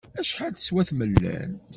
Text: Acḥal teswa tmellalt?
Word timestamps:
Acḥal 0.19 0.51
teswa 0.53 0.83
tmellalt? 0.89 1.53